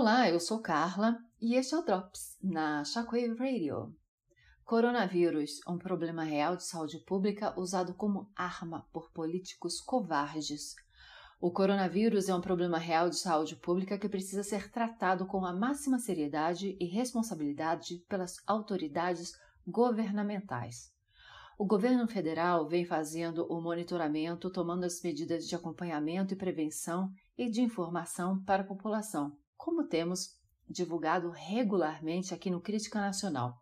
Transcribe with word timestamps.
Olá, 0.00 0.30
eu 0.30 0.38
sou 0.38 0.60
Carla 0.60 1.18
e 1.40 1.56
este 1.56 1.74
é 1.74 1.76
o 1.76 1.82
Drops 1.82 2.38
na 2.40 2.84
Shockwave 2.84 3.34
Radio. 3.36 3.92
Coronavírus, 4.64 5.58
um 5.66 5.76
problema 5.76 6.22
real 6.22 6.54
de 6.54 6.62
saúde 6.62 6.98
pública 6.98 7.52
usado 7.58 7.92
como 7.92 8.30
arma 8.36 8.86
por 8.92 9.10
políticos 9.10 9.80
covardes. 9.80 10.76
O 11.40 11.50
coronavírus 11.50 12.28
é 12.28 12.34
um 12.34 12.40
problema 12.40 12.78
real 12.78 13.10
de 13.10 13.16
saúde 13.16 13.56
pública 13.56 13.98
que 13.98 14.08
precisa 14.08 14.44
ser 14.44 14.70
tratado 14.70 15.26
com 15.26 15.44
a 15.44 15.52
máxima 15.52 15.98
seriedade 15.98 16.76
e 16.78 16.84
responsabilidade 16.84 17.96
pelas 18.08 18.36
autoridades 18.46 19.32
governamentais. 19.66 20.92
O 21.58 21.66
governo 21.66 22.06
federal 22.06 22.68
vem 22.68 22.84
fazendo 22.84 23.52
o 23.52 23.60
monitoramento, 23.60 24.48
tomando 24.48 24.84
as 24.84 25.02
medidas 25.02 25.48
de 25.48 25.56
acompanhamento 25.56 26.34
e 26.34 26.36
prevenção 26.36 27.10
e 27.36 27.50
de 27.50 27.60
informação 27.62 28.40
para 28.44 28.62
a 28.62 28.66
população, 28.66 29.36
como 29.58 29.86
temos 29.86 30.38
divulgado 30.66 31.30
regularmente 31.30 32.32
aqui 32.32 32.48
no 32.48 32.60
Crítica 32.60 33.00
Nacional. 33.00 33.60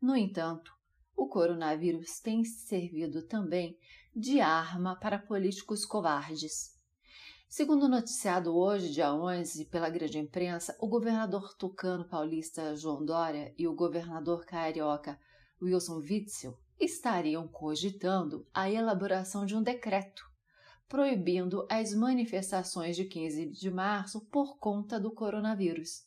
No 0.00 0.16
entanto, 0.16 0.72
o 1.16 1.28
coronavírus 1.28 2.18
tem 2.20 2.44
servido 2.44 3.26
também 3.26 3.78
de 4.14 4.40
arma 4.40 4.98
para 4.98 5.18
políticos 5.18 5.86
covardes. 5.86 6.72
Segundo 7.48 7.88
noticiado 7.88 8.56
hoje, 8.56 8.90
dia 8.90 9.14
11, 9.14 9.66
pela 9.66 9.88
grande 9.88 10.18
imprensa, 10.18 10.76
o 10.80 10.88
governador 10.88 11.54
tucano 11.54 12.08
paulista 12.08 12.74
João 12.74 13.04
Dória 13.04 13.54
e 13.56 13.68
o 13.68 13.74
governador 13.74 14.44
carioca 14.44 15.20
Wilson 15.60 15.98
Witzel 15.98 16.58
estariam 16.80 17.46
cogitando 17.46 18.44
a 18.52 18.68
elaboração 18.68 19.46
de 19.46 19.54
um 19.54 19.62
decreto 19.62 20.31
proibindo 20.88 21.66
as 21.70 21.94
manifestações 21.94 22.96
de 22.96 23.04
15 23.04 23.50
de 23.50 23.70
março 23.70 24.20
por 24.26 24.58
conta 24.58 25.00
do 25.00 25.10
coronavírus. 25.10 26.04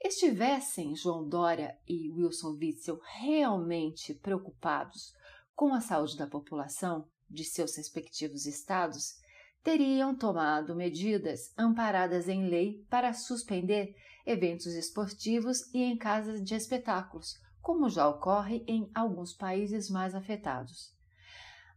Estivessem 0.00 0.94
João 0.94 1.28
Dória 1.28 1.76
e 1.88 2.10
Wilson 2.10 2.56
Witzel 2.60 3.00
realmente 3.20 4.14
preocupados 4.14 5.12
com 5.56 5.74
a 5.74 5.80
saúde 5.80 6.16
da 6.16 6.26
população 6.26 7.08
de 7.28 7.44
seus 7.44 7.76
respectivos 7.76 8.46
estados, 8.46 9.16
teriam 9.64 10.16
tomado 10.16 10.74
medidas 10.74 11.52
amparadas 11.58 12.28
em 12.28 12.48
lei 12.48 12.86
para 12.88 13.12
suspender 13.12 13.94
eventos 14.24 14.72
esportivos 14.74 15.62
e 15.74 15.82
em 15.82 15.96
casas 15.96 16.42
de 16.44 16.54
espetáculos, 16.54 17.34
como 17.60 17.88
já 17.88 18.08
ocorre 18.08 18.64
em 18.68 18.88
alguns 18.94 19.32
países 19.32 19.90
mais 19.90 20.14
afetados. 20.14 20.96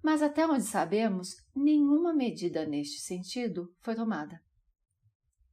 Mas 0.04 0.22
até 0.22 0.48
onde 0.48 0.64
sabemos, 0.64 1.36
nenhuma 1.56 2.14
medida 2.14 2.66
neste 2.66 3.00
sentido 3.02 3.74
foi 3.80 3.96
tomada. 3.96 4.42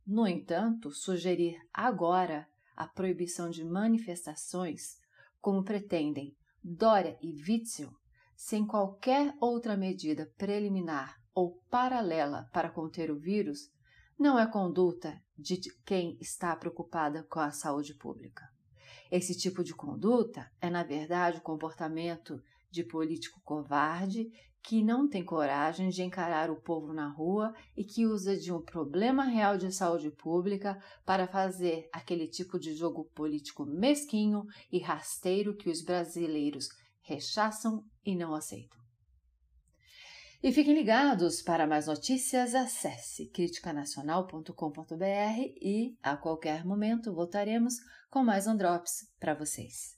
No 0.06 0.26
entanto, 0.26 0.90
sugerir 0.90 1.60
agora 1.72 2.48
a 2.74 2.86
proibição 2.86 3.50
de 3.50 3.62
manifestações, 3.64 4.96
como 5.40 5.62
pretendem 5.62 6.34
Dória 6.64 7.18
e 7.20 7.34
Witzel, 7.42 7.90
sem 8.34 8.66
qualquer 8.66 9.34
outra 9.40 9.76
medida 9.76 10.32
preliminar 10.38 11.16
ou 11.34 11.60
paralela 11.68 12.48
para 12.52 12.70
conter 12.70 13.10
o 13.10 13.18
vírus, 13.18 13.70
não 14.18 14.38
é 14.38 14.46
conduta 14.46 15.20
de 15.36 15.58
quem 15.84 16.16
está 16.20 16.56
preocupada 16.56 17.22
com 17.24 17.38
a 17.38 17.50
saúde 17.50 17.94
pública. 17.94 18.48
Esse 19.10 19.36
tipo 19.36 19.62
de 19.62 19.74
conduta 19.74 20.50
é, 20.60 20.68
na 20.68 20.82
verdade, 20.82 21.38
o 21.38 21.42
comportamento 21.42 22.42
de 22.70 22.84
político 22.84 23.40
covarde 23.42 24.30
que 24.62 24.82
não 24.82 25.08
tem 25.08 25.24
coragem 25.24 25.88
de 25.88 26.02
encarar 26.02 26.50
o 26.50 26.60
povo 26.60 26.92
na 26.92 27.08
rua 27.08 27.54
e 27.76 27.84
que 27.84 28.06
usa 28.06 28.36
de 28.36 28.52
um 28.52 28.60
problema 28.60 29.24
real 29.24 29.56
de 29.56 29.72
saúde 29.72 30.10
pública 30.10 30.78
para 31.06 31.26
fazer 31.26 31.88
aquele 31.92 32.28
tipo 32.28 32.58
de 32.58 32.74
jogo 32.74 33.04
político 33.14 33.64
mesquinho 33.64 34.44
e 34.70 34.78
rasteiro 34.78 35.56
que 35.56 35.70
os 35.70 35.82
brasileiros 35.82 36.68
rechaçam 37.00 37.82
e 38.04 38.14
não 38.14 38.34
aceitam. 38.34 38.78
E 40.42 40.52
fiquem 40.52 40.74
ligados 40.74 41.42
para 41.42 41.66
mais 41.66 41.86
notícias, 41.86 42.54
acesse 42.54 43.26
criticanacional.com.br 43.30 45.40
e 45.60 45.96
a 46.00 46.16
qualquer 46.16 46.64
momento 46.64 47.12
voltaremos 47.12 47.74
com 48.08 48.22
mais 48.22 48.46
um 48.46 48.56
Drops 48.56 49.10
para 49.18 49.34
vocês. 49.34 49.97